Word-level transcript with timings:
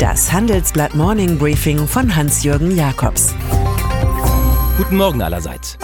Das 0.00 0.32
Handelsblatt 0.32 0.94
Morning 0.94 1.36
Briefing 1.36 1.86
von 1.86 2.16
Hans-Jürgen 2.16 2.74
Jakobs. 2.74 3.34
Guten 4.78 4.96
Morgen 4.96 5.20
allerseits. 5.20 5.76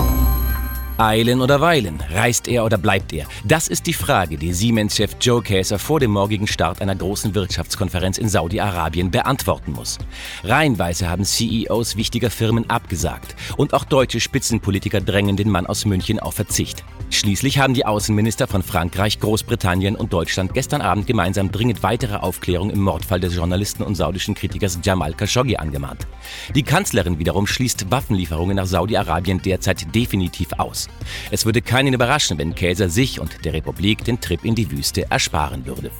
Eilen 0.98 1.42
oder 1.42 1.60
weilen? 1.60 2.02
Reist 2.10 2.48
er 2.48 2.64
oder 2.64 2.78
bleibt 2.78 3.12
er? 3.12 3.26
Das 3.44 3.68
ist 3.68 3.86
die 3.86 3.92
Frage, 3.92 4.38
die 4.38 4.54
Siemens-Chef 4.54 5.16
Joe 5.20 5.42
Käser 5.42 5.78
vor 5.78 6.00
dem 6.00 6.10
morgigen 6.10 6.46
Start 6.46 6.80
einer 6.80 6.94
großen 6.94 7.34
Wirtschaftskonferenz 7.34 8.16
in 8.16 8.30
Saudi-Arabien 8.30 9.10
beantworten 9.10 9.72
muss. 9.72 9.98
Reihenweise 10.42 11.10
haben 11.10 11.26
CEOs 11.26 11.96
wichtiger 11.96 12.30
Firmen 12.30 12.70
abgesagt. 12.70 13.36
Und 13.58 13.74
auch 13.74 13.84
deutsche 13.84 14.20
Spitzenpolitiker 14.20 15.02
drängen 15.02 15.36
den 15.36 15.50
Mann 15.50 15.66
aus 15.66 15.84
München 15.84 16.18
auf 16.18 16.34
Verzicht. 16.34 16.82
Schließlich 17.10 17.58
haben 17.58 17.74
die 17.74 17.84
Außenminister 17.84 18.46
von 18.48 18.62
Frankreich, 18.62 19.20
Großbritannien 19.20 19.96
und 19.96 20.12
Deutschland 20.12 20.54
gestern 20.54 20.80
Abend 20.80 21.06
gemeinsam 21.06 21.52
dringend 21.52 21.82
weitere 21.82 22.16
Aufklärung 22.16 22.70
im 22.70 22.80
Mordfall 22.80 23.20
des 23.20 23.36
Journalisten 23.36 23.82
und 23.82 23.94
saudischen 23.94 24.34
Kritikers 24.34 24.78
Jamal 24.82 25.12
Khashoggi 25.12 25.56
angemahnt. 25.56 26.06
Die 26.54 26.62
Kanzlerin 26.62 27.18
wiederum 27.18 27.46
schließt 27.46 27.90
Waffenlieferungen 27.90 28.56
nach 28.56 28.66
Saudi-Arabien 28.66 29.40
derzeit 29.42 29.94
definitiv 29.94 30.48
aus. 30.56 30.85
Es 31.30 31.44
würde 31.44 31.62
keinen 31.62 31.94
überraschen, 31.94 32.38
wenn 32.38 32.54
Käser 32.54 32.88
sich 32.88 33.20
und 33.20 33.44
der 33.44 33.52
Republik 33.52 34.04
den 34.04 34.20
Trip 34.20 34.44
in 34.44 34.54
die 34.54 34.70
Wüste 34.70 35.10
ersparen 35.10 35.66
würde. 35.66 35.90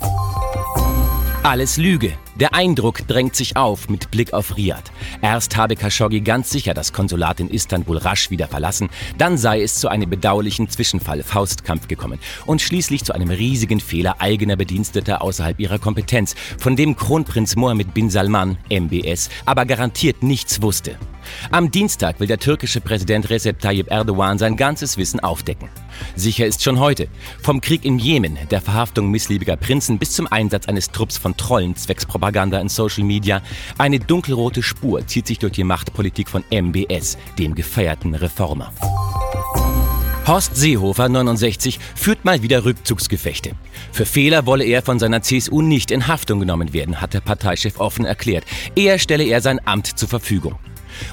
Alles 1.47 1.77
Lüge. 1.77 2.13
Der 2.35 2.55
Eindruck 2.55 3.07
drängt 3.07 3.37
sich 3.37 3.57
auf 3.57 3.89
mit 3.89 4.11
Blick 4.11 4.33
auf 4.33 4.57
Riyadh. 4.57 4.91
Erst 5.23 5.57
habe 5.57 5.77
Khashoggi 5.77 6.21
ganz 6.21 6.51
sicher 6.51 6.75
das 6.75 6.93
Konsulat 6.93 7.39
in 7.39 7.49
Istanbul 7.49 7.99
rasch 7.99 8.31
wieder 8.31 8.49
verlassen, 8.49 8.91
dann 9.17 9.39
sei 9.39 9.63
es 9.63 9.77
zu 9.77 9.89
einem 9.89 10.11
bedauerlichen 10.11 10.69
Zwischenfall 10.69 11.23
Faustkampf 11.23 11.87
gekommen 11.87 12.19
und 12.47 12.63
schließlich 12.63 13.05
zu 13.05 13.13
einem 13.13 13.31
riesigen 13.31 13.79
Fehler 13.79 14.21
eigener 14.21 14.57
Bediensteter 14.57 15.23
außerhalb 15.23 15.61
ihrer 15.61 15.79
Kompetenz, 15.79 16.35
von 16.59 16.75
dem 16.75 16.97
Kronprinz 16.97 17.55
Mohammed 17.55 17.95
bin 17.95 18.11
Salman, 18.11 18.59
MBS, 18.69 19.31
aber 19.45 19.67
garantiert 19.67 20.25
nichts 20.25 20.61
wusste. 20.63 20.99
Am 21.51 21.71
Dienstag 21.71 22.21
will 22.21 22.27
der 22.27 22.39
türkische 22.39 22.81
Präsident 22.81 23.31
Recep 23.31 23.61
Tayyip 23.61 23.91
Erdogan 23.91 24.39
sein 24.39 24.57
ganzes 24.57 24.97
Wissen 24.97 25.21
aufdecken. 25.21 25.69
Sicher 26.15 26.47
ist 26.47 26.63
schon 26.63 26.79
heute. 26.79 27.09
Vom 27.43 27.61
Krieg 27.61 27.85
im 27.85 27.99
Jemen, 27.99 28.39
der 28.51 28.61
Verhaftung 28.61 29.11
missliebiger 29.11 29.57
Prinzen 29.57 29.99
bis 29.99 30.13
zum 30.13 30.31
Einsatz 30.31 30.67
eines 30.67 30.91
Trupps 30.91 31.17
von 31.17 31.36
Trollen 31.37 31.77
zwecks 31.77 32.07
Propaganda 32.07 32.61
in 32.61 32.69
Social 32.69 33.05
Media, 33.05 33.43
eine 33.79 33.99
dunkelrote 33.99 34.63
Spur 34.63 35.07
zieht 35.07 35.27
sich 35.27 35.39
durch 35.39 35.53
die 35.53 35.65
Machtpolitik 35.65 36.29
von 36.29 36.45
MBS, 36.51 37.19
dem 37.39 37.55
gefeierten 37.55 38.15
Reformer. 38.15 38.73
Horst 40.27 40.57
Seehofer, 40.57 41.09
69, 41.09 41.79
führt 41.95 42.25
mal 42.25 42.43
wieder 42.43 42.65
Rückzugsgefechte. 42.65 43.53
Für 43.93 44.05
Fehler 44.05 44.45
wolle 44.45 44.65
er 44.65 44.83
von 44.83 44.99
seiner 44.99 45.23
CSU 45.23 45.63
nicht 45.63 45.93
in 45.93 46.09
Haftung 46.09 46.41
genommen 46.41 46.73
werden, 46.73 47.01
hat 47.01 47.15
der 47.15 47.21
Parteichef 47.21 47.79
offen 47.79 48.05
erklärt. 48.05 48.45
Eher 48.75 48.99
stelle 48.99 49.23
er 49.23 49.41
sein 49.41 49.61
Amt 49.65 49.87
zur 49.87 50.09
Verfügung. 50.09 50.57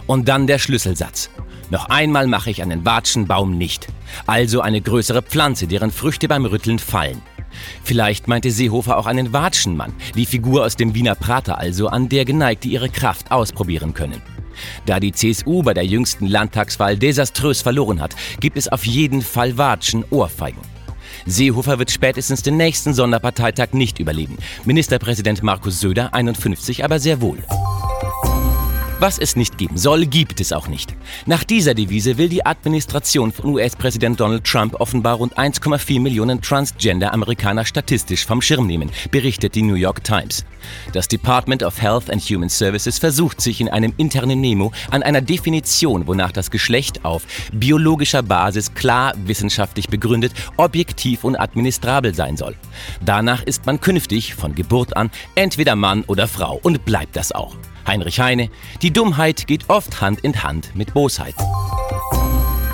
Und 0.08 0.30
dann 0.30 0.48
der 0.48 0.58
Schlüsselsatz. 0.58 1.30
Noch 1.70 1.90
einmal 1.90 2.26
mache 2.26 2.50
ich 2.50 2.64
einen 2.64 2.86
Watschenbaum 2.86 3.56
nicht. 3.56 3.88
Also 4.26 4.62
eine 4.62 4.82
größere 4.82 5.22
Pflanze, 5.22 5.68
deren 5.68 5.92
Früchte 5.92 6.28
beim 6.28 6.46
Rütteln 6.46 6.80
fallen. 6.80 7.22
Vielleicht 7.84 8.28
meinte 8.28 8.52
Seehofer 8.52 8.98
auch 8.98 9.06
einen 9.06 9.34
Watschenmann, 9.34 9.94
die 10.16 10.26
Figur 10.26 10.66
aus 10.66 10.76
dem 10.76 10.96
Wiener 10.96 11.16
Prater 11.16 11.58
also, 11.58 11.88
an 11.88 12.10
der 12.10 12.26
Geneigte 12.26 12.68
ihre 12.68 12.90
Kraft 12.90 13.32
ausprobieren 13.32 13.94
können. 13.94 14.22
Da 14.86 15.00
die 15.00 15.12
CSU 15.12 15.64
bei 15.64 15.74
der 15.74 15.86
jüngsten 15.86 16.28
Landtagswahl 16.28 16.98
desaströs 16.98 17.62
verloren 17.62 18.02
hat, 18.02 18.16
gibt 18.40 18.58
es 18.58 18.68
auf 18.68 18.86
jeden 18.86 19.22
Fall 19.22 19.58
Watschen 19.58 20.06
Ohrfeigen. 20.10 20.62
Seehofer 21.26 21.80
wird 21.80 21.92
spätestens 21.92 22.42
den 22.42 22.58
nächsten 22.58 22.94
Sonderparteitag 22.94 23.74
nicht 23.74 24.00
überleben. 24.00 24.38
Ministerpräsident 24.66 25.44
Markus 25.44 25.80
Söder 25.80 26.14
51 26.14 26.84
aber 26.84 27.00
sehr 27.00 27.22
wohl. 27.22 27.38
Was 29.04 29.20
es 29.20 29.36
nicht 29.36 29.58
geben 29.58 29.78
soll, 29.78 30.06
gibt 30.06 30.40
es 30.40 30.54
auch 30.54 30.70
nicht. 30.70 30.96
Nach 31.26 31.44
dieser 31.44 31.74
Devise 31.74 32.18
will 32.18 32.30
die 32.30 32.46
Administration 32.46 33.34
von 33.34 33.54
US-Präsident 33.54 34.18
Donald 34.18 34.46
Trump 34.46 34.80
offenbar 34.80 35.16
rund 35.16 35.38
1,4 35.38 36.00
Millionen 36.00 36.40
Transgender-Amerikaner 36.40 37.66
statistisch 37.66 38.26
vom 38.26 38.42
Schirm 38.42 38.66
nehmen, 38.66 38.90
berichtet 39.12 39.56
die 39.56 39.62
New 39.62 39.74
York 39.74 40.06
Times. 40.06 40.46
Das 40.94 41.10
Department 41.10 41.64
of 41.64 41.82
Health 41.82 42.10
and 42.10 42.22
Human 42.22 42.48
Services 42.48 42.98
versucht 42.98 43.42
sich 43.42 43.60
in 43.60 43.68
einem 43.68 43.94
internen 43.98 44.40
Memo 44.40 44.72
an 44.90 45.04
einer 45.04 45.20
Definition, 45.20 46.08
wonach 46.08 46.32
das 46.32 46.50
Geschlecht 46.50 47.04
auf 47.04 47.24
biologischer 47.52 48.24
Basis 48.24 48.74
klar 48.74 49.16
wissenschaftlich 49.26 49.90
begründet, 49.90 50.32
objektiv 50.56 51.26
und 51.26 51.36
administrabel 51.36 52.16
sein 52.16 52.38
soll. 52.38 52.56
Danach 53.02 53.44
ist 53.44 53.66
man 53.66 53.82
künftig 53.82 54.34
von 54.34 54.56
Geburt 54.56 54.96
an 54.96 55.12
entweder 55.36 55.76
Mann 55.76 56.06
oder 56.08 56.30
Frau 56.30 56.58
und 56.64 56.86
bleibt 56.86 57.18
das 57.18 57.34
auch. 57.34 57.58
Heinrich 57.88 58.20
Heine, 58.20 58.50
die 58.82 58.92
Dummheit 58.92 59.48
geht 59.48 59.70
oft 59.70 60.02
Hand 60.02 60.22
in 60.22 60.44
Hand 60.44 60.76
mit 60.76 60.94
Bosheit. 60.94 61.36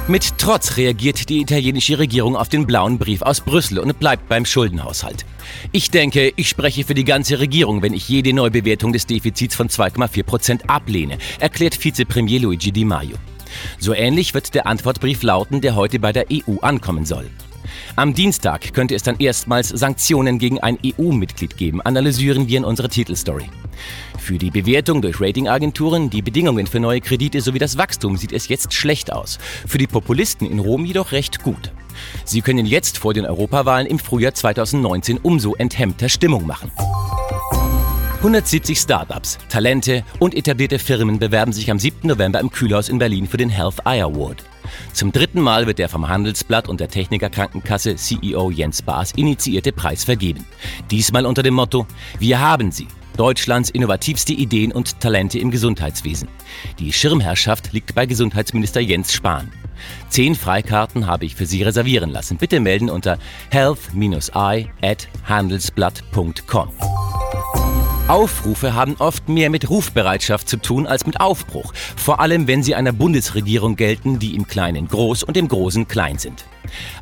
Mit 0.10 0.40
Trotz 0.40 0.78
reagiert 0.78 1.30
die 1.30 1.40
italienische 1.40 2.00
Regierung 2.00 2.36
auf 2.36 2.50
den 2.50 2.66
blauen 2.66 2.98
Brief 2.98 3.22
aus 3.22 3.42
Brüssel 3.42 3.78
und 3.78 4.00
bleibt 4.00 4.28
beim 4.28 4.44
Schuldenhaushalt. 4.44 5.24
Ich 5.72 5.92
denke, 5.92 6.34
ich 6.36 6.50
spreche 6.50 6.84
für 6.84 6.96
die 6.96 7.04
ganze 7.04 7.40
Regierung, 7.40 7.84
wenn 7.84 7.94
ich 7.94 8.10
jede 8.10 8.34
Neubewertung 8.34 8.92
des 8.92 9.06
Defizits 9.06 9.56
von 9.56 9.70
2,4 9.70 10.24
Prozent 10.24 10.70
ablehne, 10.70 11.20
erklärt 11.40 11.84
Vizepremier 11.84 12.40
Luigi 12.40 12.72
Di 12.72 12.86
Maio. 12.86 13.18
So 13.78 13.94
ähnlich 13.94 14.34
wird 14.34 14.54
der 14.56 14.68
Antwortbrief 14.68 15.24
lauten, 15.24 15.62
der 15.62 15.76
heute 15.76 16.00
bei 16.00 16.14
der 16.14 16.26
EU 16.32 16.58
ankommen 16.62 17.06
soll. 17.06 17.30
Am 17.96 18.14
Dienstag 18.14 18.74
könnte 18.74 18.96
es 18.96 19.04
dann 19.04 19.20
erstmals 19.20 19.70
Sanktionen 19.70 20.40
gegen 20.40 20.60
ein 20.60 20.78
EU-Mitglied 20.86 21.58
geben, 21.58 21.82
analysieren 21.82 22.48
wir 22.48 22.58
in 22.58 22.66
unserer 22.66 22.90
Titelstory. 22.90 23.46
Für 24.18 24.38
die 24.38 24.52
Bewertung 24.52 25.02
durch 25.02 25.22
Ratingagenturen, 25.22 26.10
die 26.10 26.22
Bedingungen 26.22 26.68
für 26.68 26.80
neue 26.80 27.02
Kredite 27.02 27.42
sowie 27.42 27.60
das 27.60 27.78
Wachstum 27.78 28.18
sieht 28.18 28.32
es 28.32 28.48
jetzt 28.48 28.74
schlecht 28.74 29.12
aus. 29.12 29.40
Für 29.68 29.78
die 29.78 29.88
Populisten 29.88 30.50
in 30.50 30.60
Rom 30.60 30.86
jedoch 30.86 31.12
recht 31.12 31.42
gut. 31.42 31.72
Sie 32.26 32.42
können 32.42 32.66
jetzt 32.66 32.98
vor 32.98 33.14
den 33.14 33.26
Europawahlen 33.26 33.88
im 33.88 34.00
Frühjahr 34.00 34.34
2019 34.34 35.18
umso 35.18 35.56
enthemmter 35.56 36.10
Stimmung 36.10 36.46
machen. 36.46 36.72
170 38.20 38.78
Startups, 38.78 39.38
Talente 39.48 40.04
und 40.20 40.36
etablierte 40.36 40.78
Firmen 40.78 41.20
bewerben 41.20 41.54
sich 41.54 41.72
am 41.72 41.80
7. 41.80 42.06
November 42.06 42.42
im 42.42 42.52
Kühlhaus 42.52 42.90
in 42.90 43.00
Berlin 43.00 43.28
für 43.28 43.38
den 43.38 43.48
Health 43.48 43.78
Eye 43.86 44.02
Award. 44.02 44.44
Zum 44.92 45.14
dritten 45.14 45.40
Mal 45.40 45.68
wird 45.68 45.80
der 45.80 45.88
vom 45.88 46.10
Handelsblatt 46.10 46.68
und 46.68 46.82
der 46.82 46.90
Techniker 46.90 47.30
Krankenkasse 47.30 47.96
CEO 47.96 48.52
Jens 48.52 48.82
Baas 48.82 49.14
initiierte 49.14 49.72
Preis 49.72 50.04
vergeben. 50.04 50.46
Diesmal 50.92 51.26
unter 51.26 51.44
dem 51.44 51.54
Motto 51.54 51.88
Wir 52.20 52.42
haben 52.42 52.74
sie. 52.74 52.90
Deutschlands 53.16 53.70
innovativste 53.70 54.34
Ideen 54.34 54.74
und 54.74 55.00
Talente 55.00 55.40
im 55.40 55.50
Gesundheitswesen. 55.50 56.28
Die 56.78 56.92
Schirmherrschaft 56.92 57.72
liegt 57.72 57.96
bei 57.96 58.06
Gesundheitsminister 58.06 58.82
Jens 58.82 59.14
Spahn. 59.14 59.50
Zehn 60.10 60.36
Freikarten 60.36 61.08
habe 61.08 61.24
ich 61.24 61.36
für 61.36 61.46
Sie 61.46 61.64
reservieren 61.64 62.10
lassen. 62.10 62.36
Bitte 62.36 62.60
melden 62.60 62.90
unter 62.90 63.18
health-i 63.50 64.68
at 64.82 65.08
handelsblatt.com. 65.26 66.70
Aufrufe 68.10 68.74
haben 68.74 68.96
oft 68.98 69.30
mehr 69.30 69.52
mit 69.52 69.70
Rufbereitschaft 69.70 70.50
zu 70.50 70.58
tun 70.58 70.88
als 70.88 71.06
mit 71.06 71.22
Aufbruch, 71.22 71.74
vor 71.96 72.20
allem 72.20 72.48
wenn 72.48 72.64
sie 72.64 72.74
einer 72.74 72.92
Bundesregierung 72.92 73.76
gelten, 73.76 74.18
die 74.18 74.34
im 74.34 74.48
Kleinen 74.48 74.88
groß 74.88 75.22
und 75.22 75.38
im 75.38 75.48
Großen 75.48 75.88
klein 75.88 76.18
sind. 76.18 76.46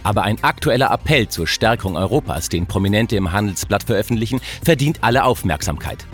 Aber 0.04 0.24
ein 0.24 0.44
aktueller 0.44 0.92
Appell 0.92 1.30
zur 1.30 1.48
Stärkung 1.48 1.96
Europas, 1.96 2.50
den 2.50 2.68
Prominente 2.68 3.16
im 3.16 3.32
Handelsblatt 3.32 3.84
veröffentlichen, 3.84 4.42
verdient 4.62 4.98
alle 5.02 5.24
Aufmerksamkeit. 5.24 6.06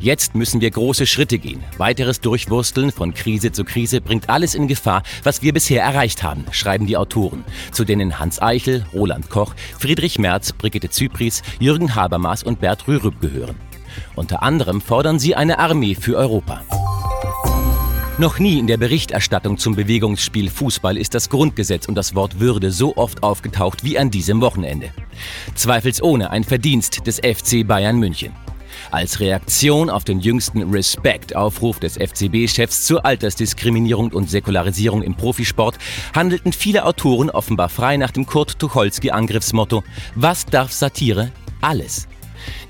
Jetzt 0.00 0.34
müssen 0.34 0.60
wir 0.60 0.72
große 0.72 1.06
Schritte 1.06 1.38
gehen. 1.38 1.62
Weiteres 1.78 2.20
Durchwursteln 2.20 2.90
von 2.90 3.14
Krise 3.14 3.52
zu 3.52 3.62
Krise 3.62 4.00
bringt 4.00 4.28
alles 4.28 4.56
in 4.56 4.66
Gefahr, 4.66 5.04
was 5.22 5.42
wir 5.42 5.52
bisher 5.52 5.84
erreicht 5.84 6.24
haben, 6.24 6.44
schreiben 6.50 6.88
die 6.88 6.96
Autoren, 6.96 7.44
zu 7.70 7.84
denen 7.84 8.18
Hans 8.18 8.42
Eichel, 8.42 8.86
Roland 8.92 9.30
Koch, 9.30 9.54
Friedrich 9.78 10.18
Merz, 10.18 10.52
Brigitte 10.52 10.90
Zypries, 10.90 11.42
Jürgen 11.60 11.94
Habermas 11.94 12.42
und 12.42 12.58
Bert 12.58 12.88
Rürup 12.88 13.20
gehören. 13.20 13.54
Unter 14.14 14.42
anderem 14.42 14.80
fordern 14.80 15.18
sie 15.18 15.34
eine 15.34 15.58
Armee 15.58 15.94
für 15.94 16.16
Europa. 16.16 16.62
Noch 18.18 18.38
nie 18.38 18.58
in 18.58 18.66
der 18.66 18.76
Berichterstattung 18.76 19.56
zum 19.56 19.74
Bewegungsspiel 19.74 20.50
Fußball 20.50 20.98
ist 20.98 21.14
das 21.14 21.30
Grundgesetz 21.30 21.88
und 21.88 21.94
das 21.94 22.14
Wort 22.14 22.40
Würde 22.40 22.70
so 22.70 22.96
oft 22.96 23.22
aufgetaucht 23.22 23.84
wie 23.84 23.98
an 23.98 24.10
diesem 24.10 24.40
Wochenende. 24.42 24.90
Zweifelsohne 25.54 26.30
ein 26.30 26.44
Verdienst 26.44 27.06
des 27.06 27.16
FC 27.16 27.66
Bayern 27.66 27.98
München. 27.98 28.32
Als 28.90 29.20
Reaktion 29.20 29.88
auf 29.88 30.04
den 30.04 30.20
jüngsten 30.20 30.70
Respect-Aufruf 30.70 31.80
des 31.80 31.96
FCB-Chefs 31.96 32.84
zur 32.84 33.04
Altersdiskriminierung 33.06 34.12
und 34.12 34.28
Säkularisierung 34.28 35.02
im 35.02 35.14
Profisport 35.14 35.78
handelten 36.14 36.52
viele 36.52 36.84
Autoren 36.84 37.30
offenbar 37.30 37.70
frei 37.70 37.96
nach 37.96 38.10
dem 38.10 38.26
Kurt 38.26 38.58
Tucholsky-Angriffsmotto 38.58 39.82
Was 40.14 40.44
darf 40.46 40.72
Satire? 40.72 41.32
Alles. 41.60 42.08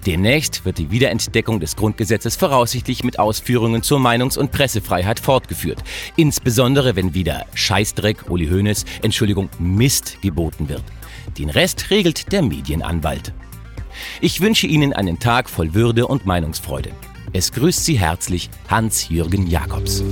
Demnächst 0.07 0.65
wird 0.65 0.79
die 0.79 0.91
Wiederentdeckung 0.91 1.61
des 1.61 1.77
Grundgesetzes 1.77 2.37
voraussichtlich 2.37 3.05
mit 3.05 3.19
Ausführungen 3.19 3.83
zur 3.83 3.99
Meinungs- 3.99 4.39
und 4.39 4.53
Pressefreiheit 4.53 5.21
fortgeführt. 5.21 5.83
Insbesondere 6.17 6.97
wenn 6.97 7.15
wieder 7.15 7.47
Scheißdreck, 7.55 8.31
Uli 8.31 8.49
Hoeneß, 8.49 8.85
Entschuldigung, 9.03 9.49
Mist 9.59 10.21
geboten 10.23 10.69
wird. 10.69 10.85
Den 11.39 11.51
Rest 11.51 11.91
regelt 11.91 12.33
der 12.33 12.43
Medienanwalt. 12.43 13.33
Ich 14.21 14.41
wünsche 14.41 14.67
Ihnen 14.67 14.93
einen 14.93 15.19
Tag 15.19 15.49
voll 15.49 15.75
Würde 15.75 16.07
und 16.07 16.27
Meinungsfreude. 16.27 16.91
Es 17.33 17.53
grüßt 17.53 17.85
Sie 17.85 17.99
herzlich 17.99 18.51
Hans-Jürgen 18.69 19.47
Jakobs. 19.47 20.03